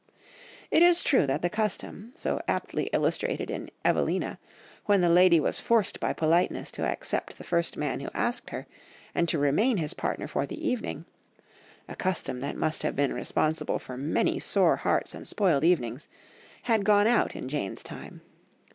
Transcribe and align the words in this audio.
It 0.71 0.81
is 0.81 1.03
true 1.03 1.27
that 1.27 1.43
the 1.43 1.49
custom, 1.51 2.11
so 2.17 2.41
aptly 2.47 2.89
illustrated 2.91 3.51
in 3.51 3.69
Evelina, 3.85 4.39
when 4.85 5.01
the 5.01 5.09
lady 5.09 5.39
was 5.39 5.59
forced 5.59 5.99
by 5.99 6.11
politeness 6.11 6.71
to 6.71 6.83
accept 6.91 7.37
the 7.37 7.43
first 7.43 7.77
man 7.77 7.99
who 7.99 8.09
asked 8.15 8.49
her, 8.49 8.65
and 9.13 9.29
to 9.29 9.37
remain 9.37 9.77
his 9.77 9.93
partner 9.93 10.27
for 10.27 10.47
the 10.47 10.67
evening, 10.67 11.05
a 11.87 11.95
custom 11.95 12.39
that 12.39 12.57
must 12.57 12.81
have 12.81 12.95
been 12.95 13.13
responsible 13.13 13.77
for 13.77 13.95
many 13.95 14.39
sore 14.39 14.77
hearts 14.77 15.13
and 15.13 15.27
spoiled 15.27 15.63
evenings, 15.63 16.07
had 16.63 16.83
gone 16.83 17.05
out 17.05 17.35
in 17.35 17.47
Jane's 17.47 17.83
time. 17.83 18.21